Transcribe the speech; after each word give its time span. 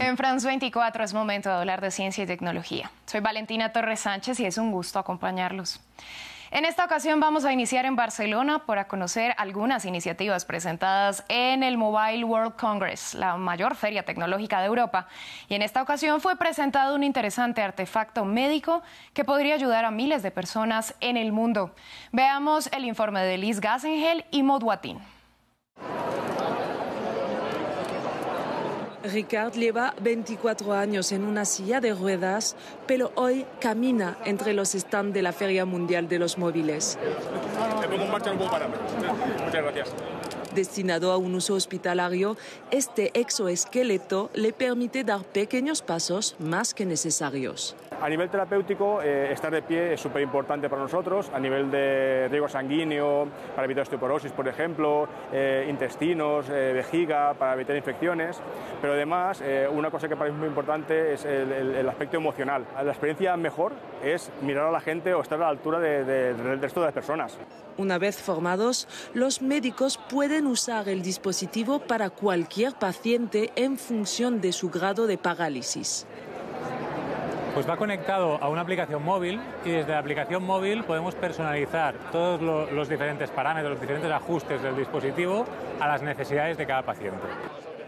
En 0.00 0.16
France 0.16 0.46
24 0.46 1.04
es 1.04 1.12
momento 1.12 1.50
de 1.50 1.56
hablar 1.56 1.82
de 1.82 1.90
ciencia 1.90 2.24
y 2.24 2.26
tecnología. 2.26 2.90
Soy 3.04 3.20
Valentina 3.20 3.70
Torres 3.70 4.00
Sánchez 4.00 4.40
y 4.40 4.46
es 4.46 4.56
un 4.56 4.72
gusto 4.72 4.98
acompañarlos. 4.98 5.78
En 6.50 6.64
esta 6.64 6.86
ocasión 6.86 7.20
vamos 7.20 7.44
a 7.44 7.52
iniciar 7.52 7.84
en 7.84 7.96
Barcelona 7.96 8.64
para 8.64 8.88
conocer 8.88 9.34
algunas 9.36 9.84
iniciativas 9.84 10.46
presentadas 10.46 11.22
en 11.28 11.62
el 11.62 11.76
Mobile 11.76 12.24
World 12.24 12.56
Congress, 12.56 13.12
la 13.12 13.36
mayor 13.36 13.74
feria 13.74 14.02
tecnológica 14.02 14.60
de 14.60 14.68
Europa. 14.68 15.06
Y 15.50 15.54
en 15.54 15.60
esta 15.60 15.82
ocasión 15.82 16.22
fue 16.22 16.34
presentado 16.36 16.94
un 16.94 17.04
interesante 17.04 17.60
artefacto 17.60 18.24
médico 18.24 18.82
que 19.12 19.24
podría 19.24 19.54
ayudar 19.54 19.84
a 19.84 19.90
miles 19.90 20.22
de 20.22 20.30
personas 20.30 20.94
en 21.00 21.18
el 21.18 21.30
mundo. 21.30 21.74
Veamos 22.10 22.68
el 22.72 22.86
informe 22.86 23.20
de 23.22 23.36
Liz 23.36 23.60
Gassengel 23.60 24.24
y 24.30 24.42
Maud 24.42 24.62
Watin. 24.62 24.98
Ricard 29.02 29.54
lleva 29.54 29.94
24 30.02 30.74
años 30.74 31.10
en 31.12 31.24
una 31.24 31.46
silla 31.46 31.80
de 31.80 31.94
ruedas, 31.94 32.54
pero 32.86 33.12
hoy 33.14 33.46
camina 33.58 34.18
entre 34.26 34.52
los 34.52 34.72
stands 34.72 35.14
de 35.14 35.22
la 35.22 35.32
Feria 35.32 35.64
Mundial 35.64 36.08
de 36.08 36.18
los 36.18 36.36
Móviles. 36.36 36.98
Destinado 40.54 41.12
a 41.12 41.16
un 41.16 41.34
uso 41.34 41.54
hospitalario, 41.54 42.36
este 42.70 43.18
exoesqueleto 43.18 44.30
le 44.34 44.52
permite 44.52 45.02
dar 45.04 45.22
pequeños 45.22 45.80
pasos 45.80 46.36
más 46.38 46.74
que 46.74 46.84
necesarios. 46.84 47.76
A 48.02 48.08
nivel 48.08 48.30
terapéutico, 48.30 49.02
eh, 49.02 49.30
estar 49.30 49.52
de 49.52 49.60
pie 49.60 49.92
es 49.92 50.00
súper 50.00 50.22
importante 50.22 50.70
para 50.70 50.80
nosotros, 50.80 51.30
a 51.34 51.38
nivel 51.38 51.70
de 51.70 52.28
riego 52.30 52.48
sanguíneo, 52.48 53.28
para 53.54 53.66
evitar 53.66 53.82
osteoporosis, 53.82 54.32
por 54.32 54.48
ejemplo, 54.48 55.06
eh, 55.30 55.66
intestinos, 55.68 56.48
eh, 56.48 56.72
vejiga, 56.72 57.34
para 57.34 57.52
evitar 57.52 57.76
infecciones. 57.76 58.40
Pero 58.80 58.94
además, 58.94 59.42
una 59.70 59.90
cosa 59.90 60.08
que 60.08 60.16
para 60.16 60.30
mí 60.30 60.34
es 60.34 60.40
muy 60.40 60.48
importante 60.48 61.12
es 61.12 61.26
el, 61.26 61.86
aspecto 61.86 62.16
emocional. 62.16 62.64
La 62.82 62.90
experiencia 62.90 63.36
mejor 63.36 63.72
es 64.02 64.30
mirar 64.40 64.66
a 64.66 64.70
la 64.70 64.80
gente 64.80 65.12
o 65.12 65.20
estar 65.20 65.38
a 65.38 65.42
la 65.42 65.48
altura 65.48 65.78
del 65.78 66.60
resto 66.60 66.80
de 66.80 66.86
las 66.86 66.94
personas. 66.94 67.36
Una 67.76 67.98
vez 67.98 68.16
formados, 68.16 68.88
los 69.12 69.42
médicos 69.42 69.98
pueden 69.98 70.46
usar 70.46 70.88
el 70.88 71.02
dispositivo 71.02 71.80
para 71.80 72.08
cualquier 72.08 72.72
paciente 72.74 73.52
en 73.56 73.76
función 73.76 74.40
de 74.40 74.52
su 74.52 74.70
grado 74.70 75.06
de 75.06 75.18
parálisis. 75.18 76.06
Pues 77.54 77.68
va 77.68 77.76
conectado 77.76 78.38
a 78.40 78.48
una 78.48 78.60
aplicación 78.60 79.02
móvil 79.02 79.40
y 79.64 79.70
desde 79.70 79.90
la 79.92 79.98
aplicación 79.98 80.44
móvil 80.44 80.84
podemos 80.84 81.16
personalizar 81.16 81.94
todos 82.12 82.40
los 82.40 82.88
diferentes 82.88 83.30
parámetros, 83.30 83.72
los 83.72 83.80
diferentes 83.80 84.10
ajustes 84.10 84.62
del 84.62 84.76
dispositivo 84.76 85.44
a 85.80 85.88
las 85.88 86.02
necesidades 86.02 86.56
de 86.56 86.66
cada 86.66 86.82
paciente. 86.82 87.26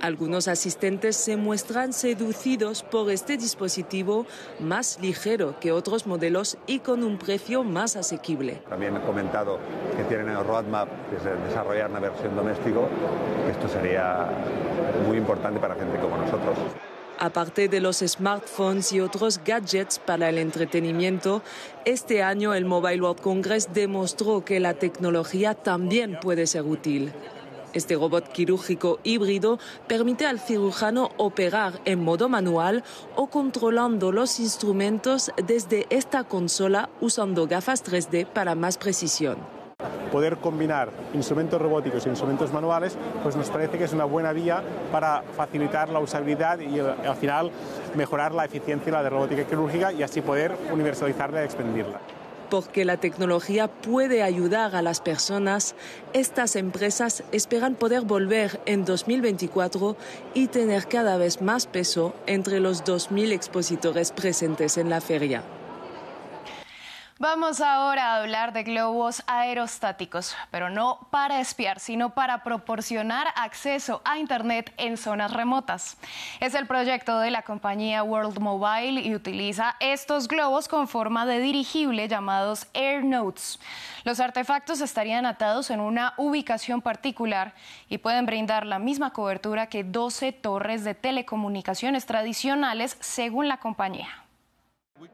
Algunos 0.00 0.46
asistentes 0.46 1.16
se 1.16 1.36
muestran 1.36 1.92
seducidos 1.92 2.84
por 2.84 3.10
este 3.10 3.36
dispositivo 3.36 4.26
más 4.60 5.00
ligero 5.00 5.58
que 5.58 5.72
otros 5.72 6.06
modelos 6.06 6.56
y 6.68 6.78
con 6.78 7.02
un 7.02 7.18
precio 7.18 7.64
más 7.64 7.96
asequible. 7.96 8.62
También 8.68 8.96
he 8.96 9.00
comentado 9.00 9.58
que 9.96 10.04
tienen 10.04 10.28
el 10.28 10.44
roadmap 10.44 10.88
de 11.10 11.48
desarrollar 11.48 11.90
una 11.90 11.98
versión 11.98 12.36
doméstico. 12.36 12.88
Esto 13.50 13.66
sería 13.66 14.28
muy 15.04 15.16
importante 15.16 15.58
para 15.58 15.74
gente 15.74 15.98
como 15.98 16.16
nosotros. 16.16 16.56
Aparte 17.20 17.66
de 17.68 17.80
los 17.80 17.98
smartphones 17.98 18.92
y 18.92 19.00
otros 19.00 19.40
gadgets 19.44 19.98
para 19.98 20.28
el 20.28 20.38
entretenimiento, 20.38 21.42
este 21.84 22.22
año 22.22 22.54
el 22.54 22.64
Mobile 22.64 23.02
World 23.02 23.20
Congress 23.20 23.70
demostró 23.74 24.44
que 24.44 24.60
la 24.60 24.74
tecnología 24.74 25.54
también 25.54 26.20
puede 26.20 26.46
ser 26.46 26.62
útil. 26.62 27.12
Este 27.72 27.96
robot 27.96 28.30
quirúrgico 28.30 29.00
híbrido 29.02 29.58
permite 29.88 30.26
al 30.26 30.38
cirujano 30.38 31.10
operar 31.16 31.80
en 31.84 32.04
modo 32.04 32.28
manual 32.28 32.84
o 33.16 33.26
controlando 33.26 34.12
los 34.12 34.38
instrumentos 34.38 35.32
desde 35.44 35.86
esta 35.90 36.22
consola 36.22 36.88
usando 37.00 37.48
gafas 37.48 37.84
3D 37.84 38.26
para 38.26 38.54
más 38.54 38.78
precisión 38.78 39.57
poder 40.10 40.38
combinar 40.38 40.90
instrumentos 41.14 41.60
robóticos 41.60 42.06
e 42.06 42.10
instrumentos 42.10 42.52
manuales, 42.52 42.96
pues 43.22 43.36
nos 43.36 43.50
parece 43.50 43.78
que 43.78 43.84
es 43.84 43.92
una 43.92 44.04
buena 44.04 44.32
vía 44.32 44.62
para 44.92 45.22
facilitar 45.36 45.88
la 45.88 46.00
usabilidad 46.00 46.58
y 46.60 46.80
al 46.80 47.16
final 47.16 47.50
mejorar 47.96 48.34
la 48.34 48.44
eficiencia 48.44 48.96
de 48.96 49.02
la 49.02 49.10
robótica 49.10 49.44
quirúrgica 49.44 49.92
y 49.92 50.02
así 50.02 50.20
poder 50.20 50.56
universalizarla 50.72 51.42
y 51.42 51.44
expandirla 51.44 52.00
porque 52.48 52.84
la 52.84 52.96
tecnología 52.96 53.68
puede 53.68 54.22
ayudar 54.22 54.74
a 54.74 54.82
las 54.82 55.00
personas, 55.00 55.74
estas 56.12 56.56
empresas 56.56 57.22
esperan 57.32 57.74
poder 57.74 58.02
volver 58.02 58.60
en 58.66 58.84
2024 58.84 59.96
y 60.34 60.48
tener 60.48 60.86
cada 60.88 61.16
vez 61.16 61.42
más 61.42 61.66
peso 61.66 62.14
entre 62.26 62.60
los 62.60 62.84
2.000 62.84 63.32
expositores 63.32 64.12
presentes 64.12 64.78
en 64.78 64.90
la 64.90 65.00
feria. 65.00 65.42
Vamos 67.20 67.60
ahora 67.60 68.12
a 68.12 68.20
hablar 68.20 68.52
de 68.52 68.62
globos 68.62 69.24
aerostáticos, 69.26 70.36
pero 70.52 70.70
no 70.70 71.08
para 71.10 71.40
espiar, 71.40 71.80
sino 71.80 72.10
para 72.10 72.44
proporcionar 72.44 73.26
acceso 73.34 74.00
a 74.04 74.20
Internet 74.20 74.72
en 74.76 74.96
zonas 74.96 75.32
remotas. 75.32 75.96
Es 76.38 76.54
el 76.54 76.68
proyecto 76.68 77.18
de 77.18 77.32
la 77.32 77.42
compañía 77.42 78.04
World 78.04 78.38
Mobile 78.38 79.00
y 79.00 79.16
utiliza 79.16 79.74
estos 79.80 80.28
globos 80.28 80.68
con 80.68 80.86
forma 80.86 81.26
de 81.26 81.40
dirigible 81.40 82.06
llamados 82.06 82.68
AirNotes. 82.72 83.58
Los 84.04 84.20
artefactos 84.20 84.80
estarían 84.80 85.26
atados 85.26 85.70
en 85.70 85.80
una 85.80 86.14
ubicación 86.18 86.82
particular 86.82 87.52
y 87.88 87.98
pueden 87.98 88.26
brindar 88.26 88.64
la 88.64 88.78
misma 88.78 89.12
cobertura 89.12 89.66
que 89.66 89.82
12 89.82 90.30
torres 90.34 90.84
de 90.84 90.94
telecomunicaciones 90.94 92.06
tradicionales 92.06 92.96
según 93.00 93.48
la 93.48 93.56
compañía. 93.56 94.27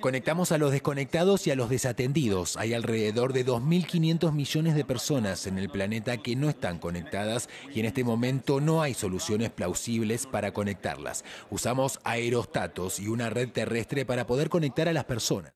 Conectamos 0.00 0.52
a 0.52 0.58
los 0.58 0.72
desconectados 0.72 1.46
y 1.46 1.50
a 1.50 1.56
los 1.56 1.70
desatendidos. 1.70 2.56
Hay 2.56 2.74
alrededor 2.74 3.32
de 3.32 3.46
2.500 3.46 4.32
millones 4.32 4.74
de 4.74 4.84
personas 4.84 5.46
en 5.46 5.58
el 5.58 5.70
planeta 5.70 6.16
que 6.16 6.36
no 6.36 6.48
están 6.48 6.78
conectadas 6.78 7.48
y 7.74 7.80
en 7.80 7.86
este 7.86 8.04
momento 8.04 8.60
no 8.60 8.82
hay 8.82 8.94
soluciones 8.94 9.50
plausibles 9.50 10.26
para 10.26 10.52
conectarlas. 10.52 11.24
Usamos 11.50 12.00
aerostatos 12.04 13.00
y 13.00 13.08
una 13.08 13.30
red 13.30 13.50
terrestre 13.50 14.04
para 14.04 14.26
poder 14.26 14.48
conectar 14.48 14.88
a 14.88 14.92
las 14.92 15.04
personas. 15.04 15.52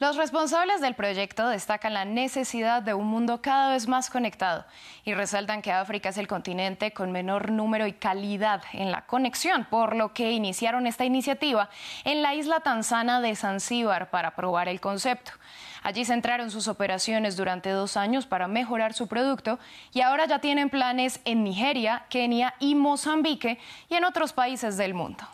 Los 0.00 0.16
responsables 0.16 0.80
del 0.80 0.94
proyecto 0.94 1.46
destacan 1.48 1.92
la 1.92 2.06
necesidad 2.06 2.80
de 2.80 2.94
un 2.94 3.06
mundo 3.06 3.42
cada 3.42 3.70
vez 3.70 3.86
más 3.86 4.08
conectado 4.08 4.64
y 5.04 5.12
resaltan 5.12 5.60
que 5.60 5.72
África 5.72 6.08
es 6.08 6.16
el 6.16 6.26
continente 6.26 6.92
con 6.94 7.12
menor 7.12 7.50
número 7.50 7.86
y 7.86 7.92
calidad 7.92 8.62
en 8.72 8.92
la 8.92 9.04
conexión, 9.04 9.66
por 9.66 9.94
lo 9.94 10.14
que 10.14 10.32
iniciaron 10.32 10.86
esta 10.86 11.04
iniciativa 11.04 11.68
en 12.04 12.22
la 12.22 12.34
isla 12.34 12.60
tanzana 12.60 13.20
de 13.20 13.36
Zanzíbar 13.36 14.08
para 14.08 14.34
probar 14.34 14.68
el 14.68 14.80
concepto. 14.80 15.32
Allí 15.82 16.06
centraron 16.06 16.50
sus 16.50 16.66
operaciones 16.66 17.36
durante 17.36 17.68
dos 17.68 17.98
años 17.98 18.24
para 18.24 18.48
mejorar 18.48 18.94
su 18.94 19.06
producto 19.06 19.58
y 19.92 20.00
ahora 20.00 20.24
ya 20.24 20.38
tienen 20.38 20.70
planes 20.70 21.20
en 21.26 21.44
Nigeria, 21.44 22.06
Kenia 22.08 22.54
y 22.58 22.74
Mozambique 22.74 23.58
y 23.90 23.96
en 23.96 24.04
otros 24.04 24.32
países 24.32 24.78
del 24.78 24.94
mundo. 24.94 25.28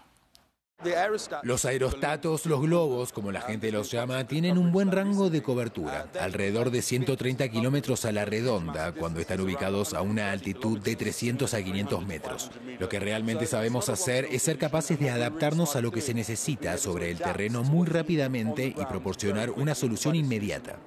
Los 1.43 1.65
aerostatos, 1.65 2.45
los 2.47 2.61
globos, 2.61 3.13
como 3.13 3.33
la 3.33 3.41
gente 3.41 3.73
los 3.73 3.91
llama, 3.91 4.25
tienen 4.27 4.59
un 4.59 4.73
buen 4.73 4.93
rango 4.93 5.31
de 5.31 5.43
cobertura, 5.43 6.07
alrededor 6.21 6.71
de 6.71 6.83
130 6.83 7.49
kilómetros 7.49 8.05
a 8.05 8.13
la 8.13 8.25
redonda, 8.25 8.93
cuando 8.93 9.21
están 9.21 9.41
ubicados 9.41 9.95
a 9.95 10.03
una 10.03 10.31
altitud 10.31 10.79
de 10.79 10.95
300 10.95 11.55
a 11.55 11.63
500 11.63 12.07
metros. 12.07 12.51
Lo 12.79 12.89
que 12.89 13.01
realmente 13.01 13.47
sabemos 13.47 13.89
hacer 13.89 14.27
es 14.31 14.43
ser 14.43 14.59
capaces 14.59 15.01
de 15.01 15.11
adaptarnos 15.11 15.77
a 15.77 15.81
lo 15.81 15.91
que 15.91 16.03
se 16.03 16.15
necesita 16.15 16.77
sobre 16.77 17.11
el 17.11 17.19
terreno 17.19 17.63
muy 17.63 17.87
rápidamente 17.87 18.67
y 18.67 18.85
proporcionar 18.85 19.51
una 19.51 19.75
solución 19.75 20.15
inmediata. 20.15 20.79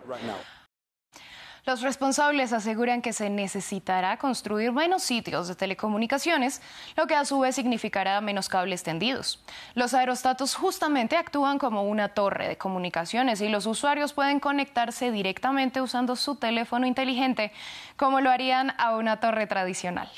Los 1.70 1.84
responsables 1.84 2.52
aseguran 2.52 3.04
que 3.04 3.14
se 3.14 3.30
necesitará 3.30 4.18
construir 4.18 4.72
menos 4.72 5.04
sitios 5.04 5.48
de 5.48 5.54
telecomunicaciones, 5.54 6.64
lo 6.98 7.06
que 7.06 7.14
a 7.14 7.26
su 7.26 7.40
vez 7.40 7.54
significará 7.54 8.20
menos 8.22 8.50
cables 8.50 8.82
tendidos. 8.82 9.40
Los 9.76 9.94
aerostatos 9.94 10.56
justamente 10.56 11.16
actúan 11.16 11.60
como 11.60 11.84
una 11.84 12.08
torre 12.08 12.48
de 12.48 12.58
comunicaciones 12.58 13.40
y 13.42 13.50
los 13.50 13.68
usuarios 13.68 14.14
pueden 14.14 14.40
conectarse 14.40 15.12
directamente 15.12 15.80
usando 15.80 16.16
su 16.16 16.38
teléfono 16.38 16.88
inteligente, 16.88 17.52
como 17.98 18.20
lo 18.20 18.32
harían 18.32 18.74
a 18.80 18.96
una 18.96 19.20
torre 19.20 19.46
tradicional. 19.46 20.10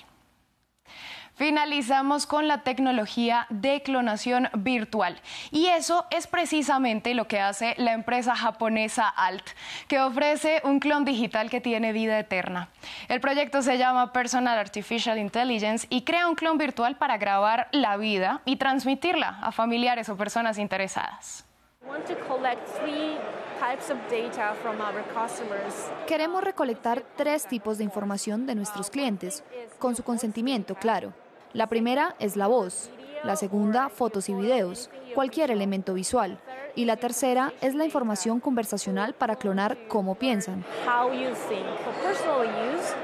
Finalizamos 1.41 2.27
con 2.27 2.47
la 2.47 2.59
tecnología 2.59 3.47
de 3.49 3.81
clonación 3.81 4.47
virtual. 4.53 5.19
Y 5.49 5.65
eso 5.69 6.05
es 6.11 6.27
precisamente 6.27 7.15
lo 7.15 7.27
que 7.27 7.39
hace 7.39 7.73
la 7.79 7.93
empresa 7.93 8.35
japonesa 8.35 9.09
ALT, 9.09 9.49
que 9.88 9.99
ofrece 9.99 10.61
un 10.63 10.79
clon 10.79 11.03
digital 11.03 11.49
que 11.49 11.59
tiene 11.59 11.93
vida 11.93 12.19
eterna. 12.19 12.69
El 13.07 13.21
proyecto 13.21 13.63
se 13.63 13.79
llama 13.79 14.13
Personal 14.13 14.59
Artificial 14.59 15.17
Intelligence 15.17 15.88
y 15.89 16.03
crea 16.03 16.27
un 16.27 16.35
clon 16.35 16.59
virtual 16.59 16.97
para 16.97 17.17
grabar 17.17 17.69
la 17.71 17.97
vida 17.97 18.44
y 18.45 18.57
transmitirla 18.57 19.39
a 19.41 19.51
familiares 19.51 20.09
o 20.09 20.15
personas 20.15 20.59
interesadas. 20.59 21.44
Queremos 26.07 26.44
recolectar 26.44 27.03
tres 27.15 27.47
tipos 27.47 27.79
de 27.79 27.83
información 27.83 28.45
de 28.45 28.53
nuestros 28.53 28.91
clientes, 28.91 29.44
con 29.79 29.95
su 29.95 30.03
consentimiento, 30.03 30.75
claro. 30.75 31.13
La 31.53 31.68
primera 31.68 32.15
es 32.19 32.36
la 32.38 32.48
voz. 32.48 32.89
la 33.24 33.36
segunda 33.36 33.89
fotos 33.89 34.30
y 34.30 34.33
videos, 34.33 34.89
cualquier 35.13 35.51
elemento 35.51 35.94
visual, 35.94 36.39
y 36.75 36.86
la 36.86 36.98
tercera 36.98 37.53
es 37.62 37.75
la 37.75 37.86
información 37.86 38.39
conversacional 38.39 39.13
para 39.13 39.36
clonar 39.36 39.77
cómo 39.88 40.15
piensan. 40.15 40.63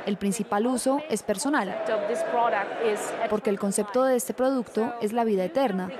El 0.05 0.17
principal 0.17 0.65
uso 0.65 1.03
es 1.09 1.21
personal, 1.21 1.83
porque 3.29 3.49
el 3.51 3.59
concepto 3.59 4.03
de 4.05 4.15
este 4.15 4.33
producto 4.33 4.93
es 5.01 5.13
la 5.13 5.23
vida 5.23 5.43
eterna. 5.43 5.91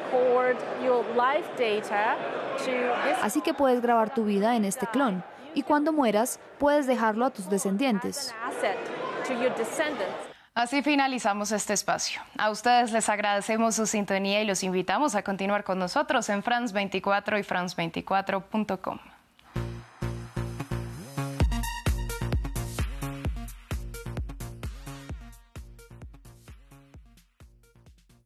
Así 3.22 3.42
que 3.42 3.54
puedes 3.54 3.82
grabar 3.82 4.14
tu 4.14 4.24
vida 4.24 4.56
en 4.56 4.66
este 4.66 4.88
clon 4.88 5.24
y 5.54 5.64
cuando 5.64 5.94
mueras 5.94 6.40
puedes 6.58 6.88
dejarlo 6.88 7.26
a 7.26 7.30
tus 7.30 7.50
descendientes. 7.50 8.34
Así 10.57 10.81
finalizamos 10.81 11.51
este 11.51 11.74
espacio. 11.74 12.19
A 12.36 12.50
ustedes 12.50 12.92
les 12.92 13.09
agradecemos 13.09 13.75
su 13.75 13.86
sintonía 13.86 14.42
y 14.42 14.45
los 14.48 14.63
invitamos 14.63 15.13
a 15.13 15.21
continuar 15.21 15.63
con 15.63 15.77
nosotros 15.77 16.30
en 16.30 16.42
France24 16.42 17.39
y 17.39 17.44
France24.com. 17.44 18.98